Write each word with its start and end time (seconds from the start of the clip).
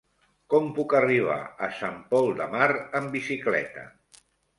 Com 0.51 0.69
puc 0.77 0.93
arribar 0.99 1.35
a 1.67 1.69
Sant 1.79 1.99
Pol 2.13 2.31
de 2.39 2.47
Mar 2.55 2.71
amb 3.01 3.13
bicicleta? 3.17 3.85